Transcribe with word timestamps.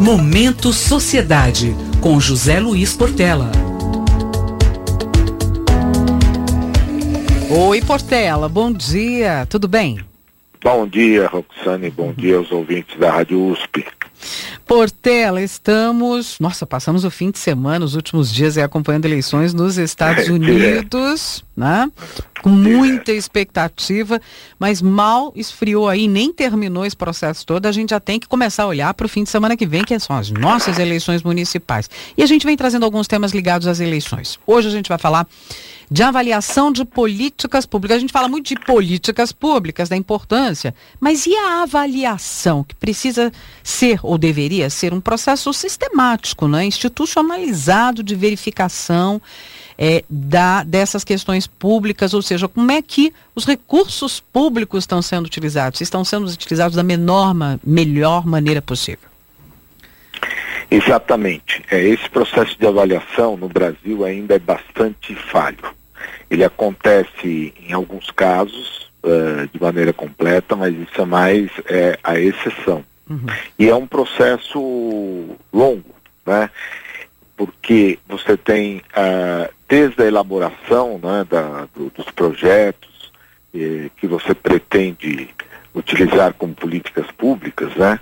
Momento 0.00 0.72
Sociedade, 0.72 1.76
com 2.00 2.18
José 2.18 2.58
Luiz 2.58 2.94
Portela. 2.94 3.52
Oi, 7.50 7.82
Portela, 7.82 8.48
bom 8.48 8.72
dia, 8.72 9.44
tudo 9.50 9.68
bem? 9.68 10.00
Bom 10.64 10.86
dia, 10.88 11.26
Roxane, 11.26 11.90
bom 11.90 12.14
dia 12.14 12.38
aos 12.38 12.50
ouvintes 12.50 12.98
da 12.98 13.10
Rádio 13.10 13.44
USP. 13.50 13.84
Portela, 14.66 15.42
estamos. 15.42 16.38
Nossa, 16.40 16.66
passamos 16.66 17.04
o 17.04 17.10
fim 17.10 17.30
de 17.30 17.38
semana, 17.38 17.84
os 17.84 17.94
últimos 17.94 18.32
dias, 18.32 18.56
é, 18.56 18.62
acompanhando 18.62 19.04
eleições 19.04 19.52
nos 19.52 19.76
Estados 19.76 20.28
É, 20.28 20.32
Unidos, 20.32 21.44
né? 21.54 21.90
Com 22.42 22.50
muita 22.50 23.12
expectativa, 23.12 24.20
mas 24.58 24.80
mal 24.80 25.32
esfriou 25.36 25.88
aí, 25.88 26.08
nem 26.08 26.32
terminou 26.32 26.84
esse 26.84 26.96
processo 26.96 27.44
todo. 27.44 27.66
A 27.66 27.72
gente 27.72 27.90
já 27.90 28.00
tem 28.00 28.18
que 28.18 28.26
começar 28.26 28.64
a 28.64 28.66
olhar 28.66 28.94
para 28.94 29.06
o 29.06 29.08
fim 29.08 29.24
de 29.24 29.30
semana 29.30 29.56
que 29.56 29.66
vem, 29.66 29.84
que 29.84 29.98
são 29.98 30.16
as 30.16 30.30
nossas 30.30 30.78
eleições 30.78 31.22
municipais. 31.22 31.90
E 32.16 32.22
a 32.22 32.26
gente 32.26 32.46
vem 32.46 32.56
trazendo 32.56 32.84
alguns 32.84 33.06
temas 33.06 33.32
ligados 33.32 33.66
às 33.66 33.80
eleições. 33.80 34.38
Hoje 34.46 34.68
a 34.68 34.70
gente 34.70 34.88
vai 34.88 34.98
falar 34.98 35.26
de 35.90 36.02
avaliação 36.02 36.70
de 36.70 36.84
políticas 36.84 37.66
públicas. 37.66 37.96
A 37.96 38.00
gente 38.00 38.12
fala 38.12 38.28
muito 38.28 38.46
de 38.46 38.54
políticas 38.54 39.32
públicas, 39.32 39.88
da 39.88 39.96
importância, 39.96 40.74
mas 41.00 41.26
e 41.26 41.34
a 41.34 41.62
avaliação, 41.62 42.62
que 42.62 42.74
precisa 42.76 43.32
ser, 43.62 43.98
ou 44.02 44.16
deveria 44.16 44.70
ser, 44.70 44.94
um 44.94 45.00
processo 45.00 45.52
sistemático, 45.52 46.46
né? 46.46 46.64
institucionalizado 46.64 48.02
de 48.02 48.14
verificação 48.14 49.20
é, 49.82 50.04
da, 50.10 50.62
dessas 50.62 51.02
questões 51.02 51.46
públicas, 51.46 52.12
ou 52.12 52.20
seja, 52.20 52.46
como 52.46 52.70
é 52.70 52.82
que 52.82 53.14
os 53.34 53.46
recursos 53.46 54.20
públicos 54.20 54.82
estão 54.82 55.00
sendo 55.00 55.24
utilizados, 55.24 55.80
estão 55.80 56.04
sendo 56.04 56.26
utilizados 56.28 56.76
da 56.76 56.82
menor, 56.82 57.34
melhor 57.64 58.26
maneira 58.26 58.60
possível. 58.60 59.08
Exatamente. 60.70 61.64
É, 61.70 61.82
esse 61.82 62.08
processo 62.10 62.56
de 62.58 62.66
avaliação 62.66 63.38
no 63.38 63.48
Brasil 63.48 64.04
ainda 64.04 64.34
é 64.34 64.38
bastante 64.38 65.14
falho. 65.14 65.74
Ele 66.30 66.44
acontece 66.44 67.54
em 67.66 67.72
alguns 67.72 68.10
casos 68.10 68.88
eh, 69.02 69.48
de 69.52 69.60
maneira 69.60 69.92
completa, 69.92 70.54
mas 70.54 70.74
isso 70.76 71.00
é 71.00 71.04
mais 71.04 71.50
é, 71.66 71.98
a 72.04 72.20
exceção. 72.20 72.84
E 73.58 73.68
é 73.68 73.74
um 73.74 73.86
processo 73.86 75.36
longo, 75.52 75.94
né? 76.24 76.48
Porque 77.36 77.98
você 78.06 78.36
tem 78.36 78.82
ah, 78.94 79.50
desde 79.70 80.02
a 80.02 80.06
elaboração 80.06 80.98
né, 81.00 81.24
da- 81.30 81.66
do- 81.74 81.90
dos 81.90 82.10
projetos 82.10 83.12
eh, 83.54 83.88
que 83.96 84.06
você 84.08 84.34
pretende 84.34 85.28
utilizar 85.74 86.34
como 86.34 86.52
políticas 86.54 87.06
públicas, 87.12 87.74
né? 87.76 87.98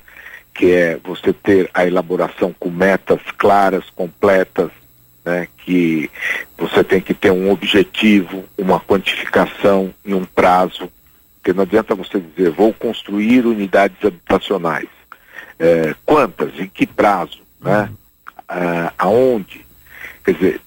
que 0.54 0.72
é 0.72 0.98
você 1.04 1.32
ter 1.32 1.70
a 1.72 1.86
elaboração 1.86 2.52
com 2.58 2.68
metas 2.70 3.20
claras, 3.36 3.84
completas, 3.90 4.70
né, 5.24 5.46
que 5.58 6.10
você 6.56 6.82
tem 6.82 7.00
que 7.00 7.14
ter 7.14 7.30
um 7.30 7.48
objetivo, 7.52 8.44
uma 8.58 8.80
quantificação 8.80 9.94
e 10.04 10.12
um 10.14 10.24
prazo, 10.24 10.90
porque 11.36 11.52
não 11.52 11.62
adianta 11.62 11.94
você 11.94 12.18
dizer 12.18 12.50
vou 12.50 12.72
construir 12.72 13.46
unidades 13.46 14.04
habitacionais. 14.04 14.88
Eh, 15.60 15.94
quantas? 16.04 16.58
Em 16.58 16.66
que 16.66 16.86
prazo? 16.86 17.38
Né? 17.60 17.88
Ah, 18.48 18.92
aonde? 18.98 19.64
Quer 20.24 20.34
dizer, 20.34 20.60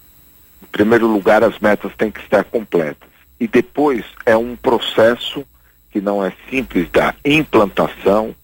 primeiro 0.71 1.07
lugar 1.07 1.43
as 1.43 1.59
metas 1.59 1.93
têm 1.95 2.09
que 2.09 2.21
estar 2.21 2.43
completas. 2.45 3.09
E 3.39 3.47
depois 3.47 4.05
é 4.25 4.35
um 4.37 4.55
processo 4.55 5.45
que 5.91 5.99
não 5.99 6.23
é 6.23 6.31
simples 6.49 6.89
da 6.89 7.13
implantação, 7.25 8.35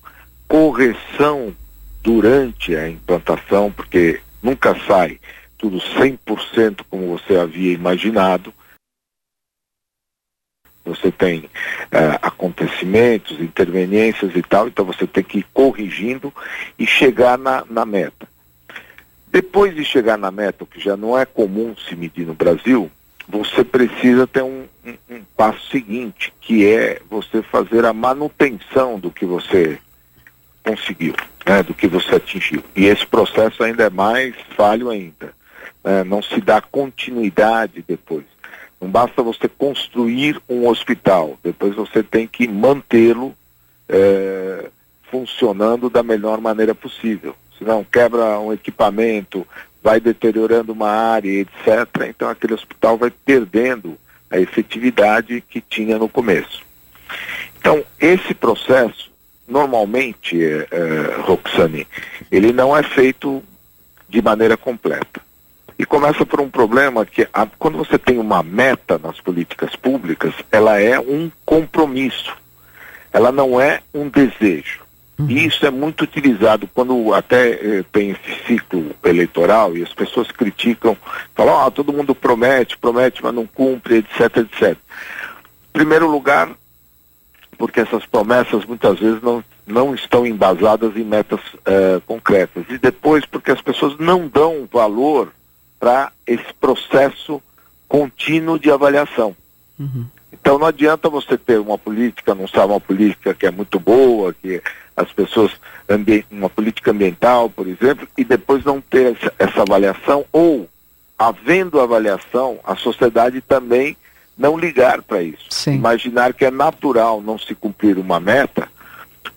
correção 0.48 1.56
durante 2.04 2.76
a 2.76 2.90
implantação, 2.90 3.72
porque 3.72 4.20
nunca 4.42 4.76
sai 4.86 5.20
tudo 5.58 5.78
100% 5.78 6.82
como 6.90 7.18
você 7.18 7.38
havia 7.38 7.74
imaginado. 7.74 8.54
Você 10.86 11.12
tem 11.12 11.50
eh, 11.92 12.20
acontecimentos, 12.22 13.42
interveniências 13.42 14.36
e 14.36 14.42
tal, 14.42 14.68
então 14.68 14.86
você 14.86 15.06
tem 15.06 15.24
que 15.24 15.40
ir 15.40 15.46
corrigindo 15.54 16.34
e 16.80 16.86
chegar 16.88 17.38
na, 17.38 17.66
na 17.70 17.86
meta. 17.86 18.28
Depois 19.32 19.76
de 19.76 19.84
chegar 19.84 20.18
na 20.18 20.32
meta, 20.32 20.64
o 20.64 20.68
que 20.68 20.80
já 20.80 20.96
não 20.98 21.18
é 21.18 21.26
comum 21.26 21.76
se 21.88 21.96
medir 21.96 22.26
no 22.26 22.34
Brasil, 22.34 22.90
você 23.28 23.64
precisa 23.64 24.26
ter 24.26 24.42
um, 24.42 24.66
um- 24.86 24.98
um 25.16 25.22
passo 25.36 25.60
seguinte, 25.70 26.34
que 26.42 26.66
é 26.66 27.02
você 27.10 27.42
fazer 27.42 27.86
a 27.86 27.92
manutenção 27.94 28.98
do 29.00 29.12
que 29.12 29.26
você 29.26 29.78
conseguiu, 30.64 31.14
né, 31.46 31.62
do 31.64 31.74
que 31.74 31.88
você 31.88 32.16
atingiu. 32.16 32.64
E 32.76 32.86
esse 32.86 33.06
processo 33.06 33.64
ainda 33.64 33.84
é 33.84 33.90
mais 33.90 34.34
falho 34.56 34.90
ainda. 34.90 35.36
né, 35.84 36.04
não 36.04 36.22
se 36.22 36.42
dá 36.42 36.60
continuidade 36.60 37.84
depois. 37.88 38.26
Não 38.82 38.90
basta 38.90 39.22
você 39.24 39.48
construir 39.48 40.38
um 40.50 40.68
hospital, 40.68 41.38
depois 41.44 41.76
você 41.76 42.04
tem 42.04 42.28
que 42.28 42.46
mantê-lo 42.48 43.34
eh, 43.88 44.70
funcionando 45.10 45.90
da 45.90 46.04
melhor 46.04 46.42
maneira 46.42 46.76
possível. 46.76 47.34
Senão 47.58 47.84
quebra 47.84 48.40
um 48.40 48.54
equipamento, 48.54 49.48
vai 49.82 50.00
deteriorando 50.00 50.74
uma 50.74 50.90
área, 50.90 51.30
etc. 51.30 52.08
Então 52.10 52.30
aquele 52.30 52.54
hospital 52.54 52.98
vai 52.98 53.10
perdendo 53.10 53.98
a 54.30 54.40
efetividade 54.40 55.42
que 55.42 55.62
tinha 55.62 55.98
no 55.98 56.10
começo. 56.10 56.66
Então, 57.58 57.84
esse 58.00 58.34
processo, 58.34 59.10
normalmente, 59.48 60.42
eh, 60.44 60.68
eh, 60.70 61.16
Roxane, 61.22 61.88
ele 62.32 62.52
não 62.52 62.76
é 62.76 62.84
feito 62.84 63.42
de 64.10 64.22
maneira 64.22 64.58
completa. 64.58 65.22
E 65.80 65.86
começa 65.86 66.26
por 66.26 66.42
um 66.42 66.50
problema 66.50 67.06
que 67.06 67.28
a- 67.34 67.48
quando 67.60 67.78
você 67.78 67.98
tem 67.98 68.18
uma 68.18 68.42
meta 68.42 68.98
nas 68.98 69.20
políticas 69.22 69.76
públicas, 69.76 70.34
ela 70.52 70.80
é 70.80 71.00
um 71.00 71.32
compromisso. 71.46 72.36
Ela 73.14 73.32
não 73.32 73.60
é 73.62 73.82
um 73.94 74.10
desejo. 74.10 74.82
E 75.28 75.46
isso 75.46 75.66
é 75.66 75.72
muito 75.72 76.04
utilizado 76.04 76.70
quando 76.74 77.12
até 77.14 77.50
eh, 77.50 77.86
tem 77.92 78.12
esse 78.12 78.46
ciclo 78.46 78.92
eleitoral 79.04 79.76
e 79.76 79.82
as 79.82 79.92
pessoas 79.92 80.32
criticam, 80.32 80.96
falam, 81.34 81.60
ah, 81.60 81.72
todo 81.72 81.92
mundo 81.92 82.14
promete, 82.14 82.78
promete, 82.78 83.24
mas 83.24 83.34
não 83.34 83.48
cumpre, 83.48 83.98
etc, 83.98 84.38
etc. 84.38 84.74
Em 84.74 85.74
primeiro 85.74 86.08
lugar, 86.08 86.52
porque 87.58 87.80
essas 87.80 88.06
promessas 88.06 88.64
muitas 88.66 89.00
vezes 89.00 89.20
não, 89.24 89.44
não 89.66 89.96
estão 89.96 90.24
embasadas 90.24 90.96
em 90.96 91.04
metas 91.04 91.40
eh, 91.66 92.00
concretas. 92.06 92.66
E 92.70 92.78
depois, 92.78 93.26
porque 93.26 93.50
as 93.50 93.62
pessoas 93.62 93.98
não 93.98 94.28
dão 94.28 94.70
valor 94.72 95.34
para 95.80 96.12
esse 96.28 96.54
processo 96.60 97.42
contínuo 97.88 98.60
de 98.60 98.70
avaliação. 98.70 99.36
Então 100.32 100.60
não 100.60 100.68
adianta 100.68 101.10
você 101.10 101.38
ter 101.38 101.60
uma 101.60 101.78
política, 101.78 102.32
anunciar 102.32 102.66
uma 102.68 102.80
política 102.80 103.34
que 103.34 103.46
é 103.46 103.52
muito 103.52 103.80
boa, 103.80 104.34
que 104.34 104.62
as 104.98 105.14
pessoas, 105.14 105.52
uma 106.32 106.50
política 106.50 106.90
ambiental, 106.90 107.50
por 107.50 107.68
exemplo, 107.68 108.08
e 108.18 108.24
depois 108.24 108.66
não 108.66 108.82
ter 108.82 109.16
essa, 109.16 109.34
essa 109.38 109.62
avaliação, 109.62 110.26
ou, 110.32 110.68
havendo 111.18 111.80
avaliação, 111.80 112.60
a 112.64 112.76
sociedade 112.76 113.40
também 113.40 113.96
não 114.36 114.58
ligar 114.58 115.04
para 115.04 115.22
isso. 115.22 115.46
Sim. 115.52 115.76
Imaginar 115.76 116.34
que 116.34 116.46
é 116.46 116.52
natural 116.52 117.22
não 117.22 117.38
se 117.38 117.54
cumprir 117.54 118.00
uma 118.00 118.20
meta, 118.20 118.68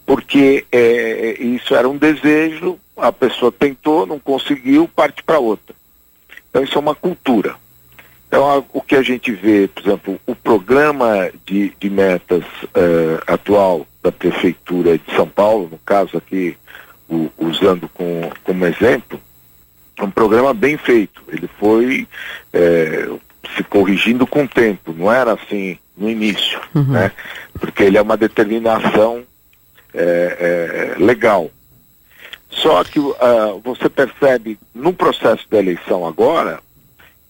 porque 0.06 0.64
é, 0.72 1.36
isso 1.40 1.74
era 1.74 1.88
um 1.88 1.96
desejo, 1.96 2.78
a 2.96 3.12
pessoa 3.12 3.52
tentou, 3.52 4.06
não 4.06 4.18
conseguiu, 4.18 4.88
parte 4.88 5.22
para 5.22 5.38
outra. 5.38 5.74
Então 6.48 6.64
isso 6.64 6.76
é 6.76 6.80
uma 6.80 6.94
cultura. 6.94 7.54
Então 8.30 8.64
o 8.72 8.80
que 8.80 8.94
a 8.94 9.02
gente 9.02 9.32
vê, 9.32 9.66
por 9.66 9.82
exemplo, 9.84 10.20
o 10.24 10.36
programa 10.36 11.28
de, 11.44 11.72
de 11.80 11.90
metas 11.90 12.44
eh, 12.74 13.20
atual 13.26 13.84
da 14.00 14.12
Prefeitura 14.12 14.96
de 14.96 15.16
São 15.16 15.26
Paulo, 15.26 15.68
no 15.72 15.78
caso 15.78 16.16
aqui, 16.16 16.56
o- 17.08 17.28
usando 17.38 17.88
com, 17.88 18.30
como 18.44 18.64
exemplo, 18.66 19.20
é 19.96 20.02
um 20.04 20.10
programa 20.12 20.54
bem 20.54 20.76
feito. 20.76 21.20
Ele 21.26 21.50
foi 21.58 22.06
eh, 22.52 23.08
se 23.56 23.64
corrigindo 23.64 24.24
com 24.28 24.44
o 24.44 24.48
tempo, 24.48 24.94
não 24.96 25.10
era 25.10 25.32
assim 25.32 25.76
no 25.96 26.08
início, 26.08 26.60
né? 26.92 27.10
Porque 27.58 27.82
ele 27.82 27.98
é 27.98 28.02
uma 28.02 28.16
determinação 28.16 29.24
eh, 29.92 30.94
eh, 30.96 31.02
legal. 31.04 31.50
Só 32.48 32.82
que 32.84 33.00
ah, 33.20 33.56
você 33.64 33.88
percebe 33.88 34.56
no 34.72 34.92
processo 34.92 35.44
da 35.50 35.58
eleição 35.58 36.06
agora 36.06 36.60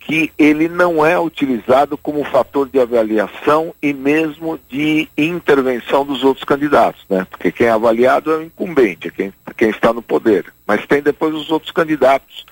que 0.01 0.33
ele 0.39 0.67
não 0.67 1.05
é 1.05 1.19
utilizado 1.21 1.97
como 1.97 2.25
fator 2.25 2.69
de 2.69 2.81
avaliação 2.81 3.75
e 3.83 3.93
mesmo 3.93 4.59
de 4.69 5.09
intervenção 5.17 6.05
dos 6.05 6.25
outros 6.25 6.45
candidatos, 6.45 7.05
né? 7.09 7.27
Porque 7.31 7.53
quem 7.53 7.67
é 7.67 7.71
avaliado 7.71 8.33
é 8.33 8.37
o 8.39 8.43
incumbente, 8.43 9.09
é 9.09 9.11
quem, 9.11 9.33
quem 9.57 9.71
está 9.71 9.93
no 9.93 10.03
poder. 10.03 10.53
Mas 10.67 10.87
tem 10.87 11.03
depois 11.03 11.35
os 11.35 11.51
outros 11.51 11.71
candidatos 11.71 12.47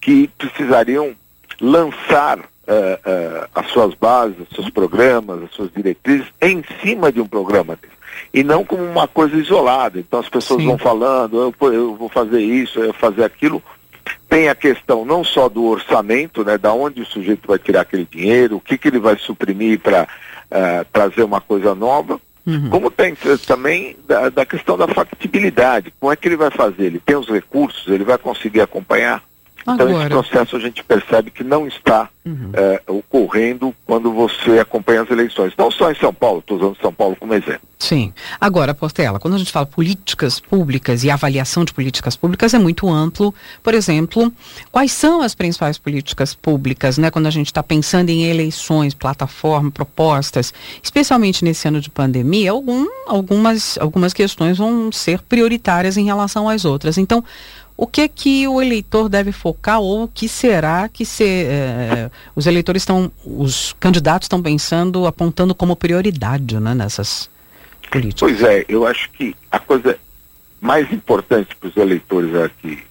que 0.00 0.28
precisariam 0.38 1.14
lançar 1.60 2.38
eh, 2.66 3.00
eh, 3.04 3.48
as 3.54 3.66
suas 3.70 3.94
bases, 3.94 4.36
os 4.40 4.56
seus 4.56 4.70
programas, 4.70 5.42
as 5.42 5.50
suas 5.52 5.70
diretrizes 5.72 6.26
em 6.40 6.64
cima 6.82 7.12
de 7.12 7.20
um 7.20 7.26
programa 7.28 7.76
desse. 7.76 7.94
e 8.34 8.42
não 8.42 8.64
como 8.64 8.82
uma 8.82 9.06
coisa 9.06 9.36
isolada. 9.36 9.98
Então 10.00 10.18
as 10.18 10.28
pessoas 10.28 10.62
Sim. 10.62 10.68
vão 10.68 10.78
falando, 10.78 11.36
eu, 11.60 11.72
eu, 11.72 11.94
vou 11.94 12.08
fazer 12.08 12.40
isso, 12.40 12.80
eu 12.80 12.86
vou 12.86 12.94
fazer 12.94 13.22
aquilo. 13.22 13.62
Tem 14.28 14.48
a 14.48 14.54
questão 14.54 15.04
não 15.04 15.22
só 15.22 15.48
do 15.48 15.64
orçamento, 15.64 16.44
né, 16.44 16.58
da 16.58 16.72
onde 16.72 17.00
o 17.00 17.06
sujeito 17.06 17.46
vai 17.46 17.58
tirar 17.58 17.82
aquele 17.82 18.06
dinheiro, 18.10 18.56
o 18.56 18.60
que, 18.60 18.76
que 18.76 18.88
ele 18.88 18.98
vai 18.98 19.16
suprimir 19.16 19.78
para 19.78 20.02
uh, 20.02 20.06
eh, 20.50 20.86
trazer 20.92 21.22
uma 21.22 21.40
coisa 21.40 21.74
nova, 21.74 22.20
uhum. 22.44 22.68
como 22.68 22.90
tem 22.90 23.14
também 23.46 23.96
da, 24.06 24.28
da 24.28 24.44
questão 24.44 24.76
da 24.76 24.88
factibilidade. 24.88 25.92
Como 26.00 26.12
é 26.12 26.16
que 26.16 26.26
ele 26.26 26.36
vai 26.36 26.50
fazer? 26.50 26.86
Ele 26.86 26.98
tem 26.98 27.16
os 27.16 27.28
recursos, 27.28 27.86
ele 27.86 28.04
vai 28.04 28.18
conseguir 28.18 28.60
acompanhar? 28.60 29.22
Então 29.74 30.00
esse 30.00 30.08
processo 30.08 30.56
a 30.56 30.60
gente 30.60 30.84
percebe 30.84 31.30
que 31.30 31.42
não 31.42 31.66
está 31.66 32.08
uhum. 32.24 32.50
é, 32.52 32.82
ocorrendo 32.86 33.74
quando 33.84 34.12
você 34.12 34.58
acompanha 34.58 35.02
as 35.02 35.10
eleições. 35.10 35.52
Não 35.56 35.70
só 35.70 35.90
em 35.90 35.94
São 35.96 36.14
Paulo, 36.14 36.40
estou 36.40 36.56
usando 36.56 36.76
São 36.80 36.92
Paulo 36.92 37.16
como 37.18 37.34
exemplo. 37.34 37.66
Sim. 37.78 38.12
Agora, 38.40 38.74
Portela, 38.74 39.18
quando 39.18 39.34
a 39.34 39.38
gente 39.38 39.52
fala 39.52 39.66
políticas 39.66 40.40
públicas 40.40 41.04
e 41.04 41.10
avaliação 41.10 41.64
de 41.64 41.74
políticas 41.74 42.16
públicas 42.16 42.54
é 42.54 42.58
muito 42.58 42.88
amplo. 42.88 43.34
Por 43.62 43.74
exemplo, 43.74 44.32
quais 44.72 44.92
são 44.92 45.20
as 45.20 45.34
principais 45.34 45.78
políticas 45.78 46.34
públicas, 46.34 46.96
né? 46.96 47.10
Quando 47.10 47.26
a 47.26 47.30
gente 47.30 47.48
está 47.48 47.62
pensando 47.62 48.08
em 48.08 48.24
eleições, 48.24 48.94
plataforma, 48.94 49.70
propostas, 49.70 50.54
especialmente 50.82 51.44
nesse 51.44 51.68
ano 51.68 51.80
de 51.80 51.90
pandemia, 51.90 52.50
algum, 52.50 52.86
algumas, 53.06 53.76
algumas 53.78 54.14
questões 54.14 54.56
vão 54.56 54.90
ser 54.90 55.20
prioritárias 55.22 55.96
em 55.96 56.06
relação 56.06 56.48
às 56.48 56.64
outras. 56.64 56.96
Então, 56.96 57.22
o 57.76 57.86
que 57.86 58.08
que 58.08 58.48
o 58.48 58.62
eleitor 58.62 59.08
deve 59.08 59.32
focar 59.32 59.80
ou 59.80 60.04
o 60.04 60.08
que 60.08 60.28
será 60.28 60.88
que 60.88 61.04
se, 61.04 61.24
é, 61.24 62.10
os 62.34 62.46
eleitores 62.46 62.82
estão, 62.82 63.12
os 63.24 63.74
candidatos 63.78 64.26
estão 64.26 64.40
pensando, 64.40 65.06
apontando 65.06 65.54
como 65.54 65.76
prioridade 65.76 66.58
né, 66.58 66.74
nessas 66.74 67.28
políticas? 67.90 68.20
Pois 68.20 68.42
é, 68.42 68.64
eu 68.66 68.86
acho 68.86 69.10
que 69.10 69.36
a 69.50 69.58
coisa 69.58 69.98
mais 70.60 70.90
importante 70.90 71.54
para 71.54 71.68
os 71.68 71.76
eleitores 71.76 72.34
aqui 72.34 72.82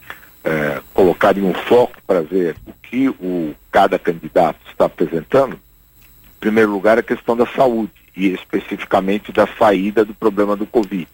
é, 0.43 0.79
colocarem 0.93 1.43
um 1.43 1.53
foco 1.53 1.95
para 2.05 2.21
ver 2.21 2.55
o 2.67 2.73
que 2.83 3.09
o, 3.09 3.55
cada 3.71 3.97
candidato 3.97 4.59
está 4.69 4.85
apresentando, 4.85 5.55
em 5.55 6.39
primeiro 6.39 6.71
lugar 6.71 6.99
a 6.99 7.03
questão 7.03 7.35
da 7.35 7.47
saúde 7.47 7.91
e 8.15 8.27
especificamente 8.27 9.31
da 9.31 9.47
saída 9.57 10.05
do 10.05 10.13
problema 10.13 10.55
do 10.55 10.67
Covid. 10.67 11.07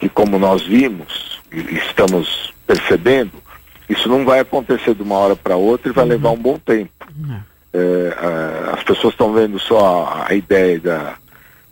Que 0.00 0.08
como 0.08 0.36
nós 0.36 0.66
vimos, 0.66 1.40
estamos 1.52 2.52
percebendo, 2.66 3.42
isso 3.88 4.08
não 4.08 4.24
vai 4.24 4.40
acontecer 4.40 4.94
de 4.94 5.02
uma 5.02 5.16
hora 5.16 5.36
para 5.36 5.56
outra 5.56 5.90
e 5.90 5.92
vai 5.92 6.04
uhum. 6.04 6.10
levar 6.10 6.30
um 6.30 6.38
bom 6.38 6.58
tempo. 6.58 6.90
Uhum. 7.16 7.40
É, 7.72 8.16
a, 8.18 8.74
as 8.74 8.82
pessoas 8.82 9.14
estão 9.14 9.32
vendo 9.32 9.58
só 9.58 10.04
a, 10.04 10.30
a, 10.30 10.34
ideia 10.34 10.78
da 10.78 11.14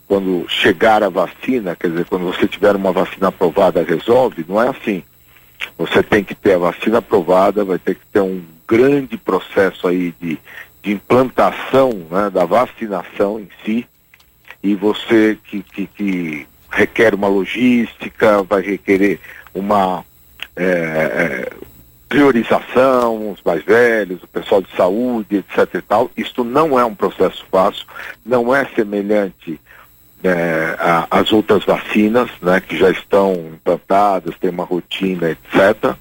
quando 0.07 0.45
chegar 0.49 1.03
a 1.03 1.09
vacina, 1.09 1.75
quer 1.75 1.89
dizer, 1.89 2.05
quando 2.05 2.25
você 2.25 2.45
tiver 2.45 2.75
uma 2.75 2.91
vacina 2.91 3.29
aprovada 3.29 3.81
resolve, 3.81 4.45
não 4.47 4.61
é 4.61 4.67
assim. 4.67 5.03
Você 5.77 6.03
tem 6.03 6.21
que 6.21 6.35
ter 6.35 6.55
a 6.55 6.57
vacina 6.57 6.97
aprovada, 6.97 7.63
vai 7.63 7.79
ter 7.79 7.95
que 7.95 8.05
ter 8.11 8.19
um 8.19 8.43
grande 8.67 9.15
processo 9.17 9.87
aí 9.87 10.13
de, 10.19 10.37
de 10.83 10.91
implantação 10.91 11.91
né, 12.11 12.29
da 12.29 12.43
vacinação 12.43 13.39
em 13.39 13.47
si, 13.63 13.87
e 14.61 14.75
você 14.75 15.37
que, 15.45 15.63
que, 15.63 15.87
que 15.87 16.47
requer 16.69 17.15
uma 17.15 17.27
logística, 17.27 18.43
vai 18.43 18.61
requerer 18.61 19.19
uma 19.53 20.03
é, 20.55 20.63
é, 20.63 21.49
priorização, 22.09 23.31
os 23.31 23.41
mais 23.43 23.63
velhos, 23.63 24.21
o 24.21 24.27
pessoal 24.27 24.61
de 24.61 24.75
saúde, 24.75 25.37
etc 25.37 25.75
e 25.75 25.81
tal. 25.81 26.11
Isto 26.17 26.43
não 26.43 26.77
é 26.79 26.83
um 26.83 26.93
processo 26.93 27.45
fácil, 27.49 27.85
não 28.25 28.53
é 28.53 28.65
semelhante 28.75 29.59
é, 30.23 30.75
às 31.09 31.31
outras 31.31 31.63
vacinas, 31.63 32.29
né, 32.41 32.59
que 32.59 32.77
já 32.77 32.91
estão 32.91 33.33
implantadas, 33.53 34.37
tem 34.39 34.49
uma 34.49 34.65
rotina, 34.65 35.31
etc. 35.31 35.95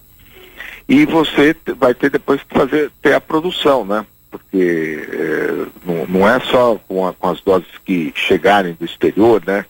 E 0.89 1.07
você 1.07 1.57
vai 1.77 1.95
ter 1.95 2.11
depois 2.11 2.43
que 2.43 2.59
fazer 2.59 2.91
ter 3.01 3.15
a 3.15 3.21
produção, 3.21 3.85
né? 3.85 4.05
Porque 4.31 5.09
é, 5.13 5.67
não, 5.85 6.07
não, 6.07 6.29
é 6.29 6.41
só 6.41 6.81
com, 6.89 7.07
a, 7.07 7.13
com, 7.13 7.29
as 7.29 7.41
doses 7.41 7.71
que 7.85 8.13
chegarem 8.17 8.75
do 8.75 8.85
exterior, 8.85 9.41
né? 9.47 9.65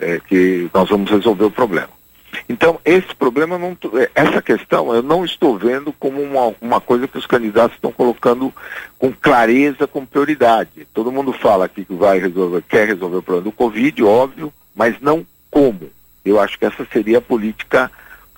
É, 0.00 0.18
que 0.26 0.68
nós 0.72 0.88
vamos 0.88 1.10
resolver 1.10 1.44
o 1.44 1.50
problema. 1.50 1.95
Então, 2.48 2.78
esse 2.84 3.14
problema, 3.14 3.58
não, 3.58 3.76
é, 3.94 4.10
essa 4.14 4.40
questão, 4.42 4.94
eu 4.94 5.02
não 5.02 5.24
estou 5.24 5.58
vendo 5.58 5.92
como 5.92 6.20
uma, 6.20 6.54
uma 6.60 6.80
coisa 6.80 7.08
que 7.08 7.18
os 7.18 7.26
candidatos 7.26 7.76
estão 7.76 7.90
colocando 7.90 8.52
com 8.98 9.12
clareza, 9.12 9.86
com 9.86 10.06
prioridade. 10.06 10.86
Todo 10.92 11.12
mundo 11.12 11.32
fala 11.32 11.64
aqui 11.64 11.84
que 11.84 11.94
vai 11.94 12.18
resolver, 12.18 12.62
quer 12.68 12.86
resolver 12.86 13.16
o 13.16 13.22
problema 13.22 13.44
do 13.44 13.52
Covid, 13.52 14.02
óbvio, 14.02 14.52
mas 14.74 15.00
não 15.00 15.26
como. 15.50 15.90
Eu 16.24 16.40
acho 16.40 16.58
que 16.58 16.64
essa 16.66 16.86
seria 16.92 17.18
a 17.18 17.22
política 17.22 17.90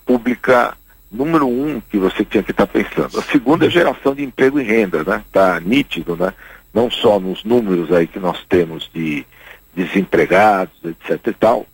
pública 0.06 0.76
número 1.11 1.46
um 1.46 1.81
que 1.81 1.99
você 1.99 2.25
tinha 2.25 2.43
que 2.43 2.50
estar 2.50 2.67
tá 2.67 2.73
pensando. 2.73 3.19
A 3.19 3.23
segunda 3.23 3.67
é 3.67 3.70
geração 3.70 4.14
de 4.14 4.23
emprego 4.23 4.61
e 4.61 4.64
renda, 4.64 5.02
né? 5.05 5.23
Está 5.26 5.58
nítido, 5.61 6.17
né? 6.17 6.32
Não 6.73 6.91
só 6.91 7.19
nos 7.19 7.44
números 7.44 7.91
aí 7.93 8.06
que 8.06 8.19
nós 8.19 8.44
temos 8.49 8.91
de 8.93 9.26
desempregados, 9.75 10.75
etc 10.84 11.26
e 11.26 11.32
tal. 11.32 11.67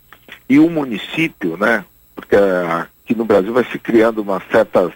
E 0.48 0.58
o 0.58 0.70
município, 0.70 1.56
né? 1.56 1.84
Porque 2.14 2.36
aqui 2.36 3.14
no 3.14 3.24
Brasil 3.24 3.52
vai 3.52 3.64
se 3.64 3.78
criando 3.78 4.22
umas 4.22 4.42
certas 4.50 4.92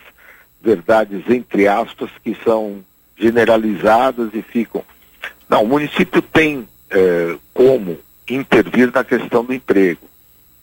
verdades, 0.61 1.23
entre 1.29 1.69
aspas, 1.69 2.11
que 2.23 2.37
são 2.45 2.85
generalizadas 3.17 4.31
e 4.35 4.43
ficam. 4.43 4.85
Não, 5.49 5.65
o 5.65 5.69
município 5.69 6.21
tem 6.23 6.69
é, 6.91 7.37
como 7.55 7.99
intervir 8.29 8.93
na 8.93 9.03
questão 9.03 9.45
do 9.45 9.55
emprego. 9.55 10.07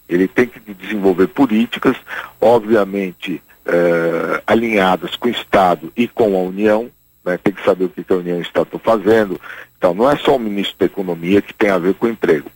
Ele 0.08 0.28
tem 0.28 0.48
que 0.48 0.60
desenvolver 0.74 1.28
políticas, 1.28 1.98
obviamente, 2.40 3.42
é, 3.66 4.44
alinhadas 4.46 5.16
com 5.16 5.28
o 5.28 5.32
Estado 5.32 5.92
e 5.98 6.08
com 6.08 6.36
a 6.36 6.42
União, 6.42 6.90
né? 7.26 7.40
tem 7.44 7.54
que 7.54 7.64
saber 7.64 7.86
o 7.86 7.90
que, 7.90 8.04
que 8.04 8.14
a 8.14 8.18
União 8.18 8.38
e 8.38 8.42
o 8.42 8.44
Estado 8.44 8.66
estão 8.66 8.80
fazendo. 8.80 9.42
Então, 9.78 9.94
não 9.94 10.10
é 10.10 10.16
só 10.18 10.36
o 10.36 10.40
ministro 10.40 10.78
da 10.80 10.86
Economia 10.86 11.42
que 11.42 11.54
tem 11.54 11.70
a 11.70 11.80
ver 11.80 11.96
com 11.96 12.06
o 12.06 12.10
emprego. 12.10 12.50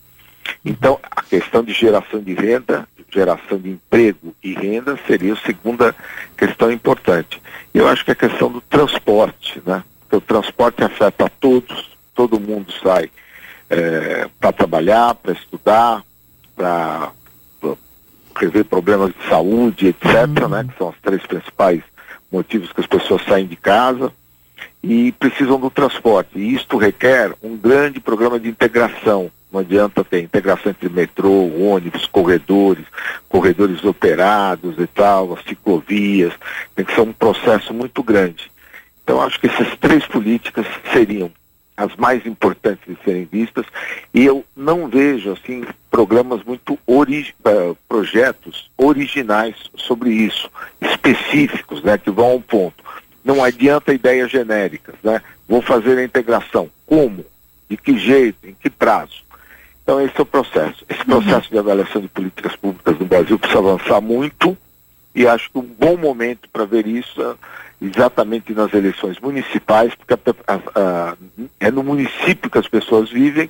Então, 0.64 1.00
a 1.04 1.24
questão 1.24 1.64
de 1.64 1.74
geração 1.74 2.22
de 2.22 2.34
renda 2.34 2.88
geração 3.12 3.58
de 3.58 3.70
emprego 3.72 4.36
e 4.44 4.54
renda 4.54 4.98
seria 5.08 5.34
a 5.34 5.38
segunda 5.38 5.96
questão 6.38 6.72
importante. 6.72 7.42
Eu 7.74 7.88
acho 7.88 8.04
que 8.04 8.12
a 8.12 8.16
questão 8.16 8.52
do 8.52 8.62
transporte, 8.62 9.62
né? 9.66 9.84
Porque 10.02 10.16
o 10.16 10.22
transporte 10.22 10.84
afeta 10.84 11.32
todos, 11.40 11.90
todo 12.16 12.40
mundo 12.40 12.72
sai 12.84 13.10
é, 13.70 14.28
para 14.40 14.52
trabalhar, 14.52 15.16
para 15.16 15.34
estudar, 15.34 16.04
para 16.56 17.12
rever 18.36 18.66
problemas 18.66 19.14
de 19.14 19.28
saúde, 19.28 19.88
etc., 19.88 20.06
uhum. 20.42 20.50
né? 20.50 20.68
Que 20.70 20.78
são 20.78 20.90
os 20.90 20.96
três 21.02 21.26
principais 21.26 21.82
motivos 22.32 22.72
que 22.72 22.82
as 22.82 22.88
pessoas 22.88 23.24
saem 23.26 23.48
de 23.48 23.56
casa 23.56 24.12
e 24.82 25.12
precisam 25.14 25.60
do 25.60 25.70
transporte. 25.70 26.38
E 26.40 26.54
isto 26.54 26.78
requer 26.78 27.34
um 27.44 27.58
grande 27.58 28.00
programa 28.00 28.40
de 28.40 28.48
integração 28.48 29.32
não 29.52 29.62
adianta 29.62 30.04
ter 30.04 30.22
integração 30.22 30.70
entre 30.70 30.90
metrô, 30.90 31.32
ônibus, 31.60 32.06
corredores, 32.06 32.86
corredores 33.40 33.86
operados 33.86 34.78
e 34.78 34.86
tal, 34.86 35.34
as 35.34 35.44
ciclovias. 35.46 36.34
Tem 36.76 36.84
que 36.84 36.94
ser 36.94 37.02
um 37.02 37.14
processo 37.14 37.74
muito 37.74 38.04
grande. 38.04 38.52
Então, 39.02 39.22
acho 39.22 39.40
que 39.40 39.48
essas 39.48 39.78
três 39.78 40.06
políticas 40.06 40.66
seriam 40.92 41.32
as 41.78 41.96
mais 41.96 42.26
importantes 42.26 42.84
de 42.86 43.02
serem 43.06 43.24
vistas 43.24 43.66
e 44.14 44.26
eu 44.26 44.44
não 44.54 44.90
vejo 44.90 45.32
assim 45.32 45.64
programas 45.90 46.44
muito 46.44 46.78
ori 46.86 47.34
uh, 47.46 47.78
projetos 47.88 48.70
originais 48.78 49.56
sobre 49.78 50.10
isso 50.10 50.52
específicos 50.82 51.82
né 51.82 51.98
que 51.98 52.12
vão 52.12 52.32
ao 52.32 52.42
ponto. 52.42 52.84
Não 53.24 53.42
adianta 53.42 53.94
ideias 53.94 54.30
genéricas 54.30 54.96
né? 55.02 55.22
Vou 55.48 55.62
fazer 55.62 55.98
a 55.98 56.04
integração. 56.04 56.70
Como? 56.86 57.24
De 57.70 57.78
que 57.78 57.98
jeito? 57.98 58.46
Em 58.46 58.54
que 58.54 58.70
prazo 58.70 59.29
então 59.90 60.00
esse 60.00 60.16
é 60.20 60.22
o 60.22 60.26
processo. 60.26 60.86
Esse 60.88 61.04
processo 61.04 61.48
uhum. 61.48 61.52
de 61.52 61.58
avaliação 61.58 62.00
de 62.00 62.08
políticas 62.08 62.56
públicas 62.56 63.00
no 63.00 63.08
Brasil 63.08 63.40
precisa 63.40 63.60
avançar 63.60 64.00
muito 64.00 64.56
e 65.16 65.26
acho 65.28 65.50
que 65.50 65.58
um 65.58 65.64
bom 65.64 65.98
momento 65.98 66.48
para 66.54 66.64
ver 66.64 66.86
isso 66.86 67.20
é 67.24 67.36
exatamente 67.82 68.54
nas 68.54 68.72
eleições 68.72 69.18
municipais, 69.20 69.96
porque 69.96 70.14
a, 70.14 70.54
a, 70.54 70.60
a, 70.76 71.18
é 71.60 71.72
no 71.72 71.82
município 71.82 72.52
que 72.52 72.60
as 72.60 72.68
pessoas 72.68 73.10
vivem, 73.10 73.50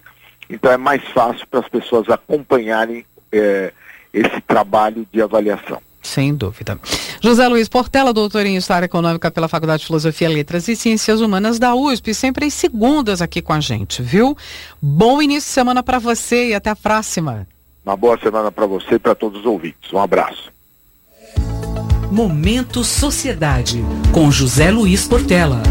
então 0.49 0.71
é 0.71 0.77
mais 0.77 1.03
fácil 1.09 1.45
para 1.45 1.59
as 1.59 1.67
pessoas 1.67 2.07
acompanharem 2.07 3.05
é, 3.33 3.73
esse 4.13 4.39
trabalho 4.39 5.05
de 5.11 5.21
avaliação. 5.21 5.81
Sem 6.01 6.33
dúvida. 6.33 6.79
José 7.21 7.47
Luiz 7.47 7.67
Portela, 7.67 8.13
doutor 8.13 8.45
em 8.45 8.55
História 8.55 8.85
Econômica 8.85 9.29
pela 9.29 9.47
Faculdade 9.47 9.81
de 9.81 9.87
Filosofia, 9.87 10.29
Letras 10.29 10.67
e 10.67 10.75
Ciências 10.75 11.21
Humanas 11.21 11.59
da 11.59 11.75
USP, 11.75 12.13
sempre 12.13 12.45
às 12.45 12.53
segundas 12.53 13.21
aqui 13.21 13.41
com 13.41 13.53
a 13.53 13.59
gente, 13.59 14.01
viu? 14.01 14.37
Bom 14.81 15.21
início 15.21 15.49
de 15.49 15.53
semana 15.53 15.83
para 15.83 15.99
você 15.99 16.49
e 16.49 16.53
até 16.53 16.69
a 16.69 16.75
próxima. 16.75 17.47
Uma 17.85 17.97
boa 17.97 18.17
semana 18.19 18.51
para 18.51 18.65
você 18.65 18.95
e 18.95 18.99
para 18.99 19.15
todos 19.15 19.39
os 19.39 19.45
ouvintes. 19.45 19.91
Um 19.91 19.99
abraço. 19.99 20.51
Momento 22.11 22.83
Sociedade, 22.83 23.83
com 24.11 24.31
José 24.31 24.71
Luiz 24.71 25.07
Portela. 25.07 25.61